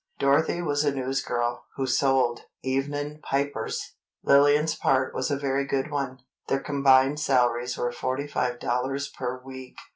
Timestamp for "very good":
5.37-5.91